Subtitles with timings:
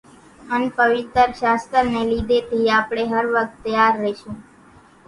[0.53, 4.35] ان پويتر شاستر ني لِيڌي ٿي آپڙي ھر وقت تيار رشون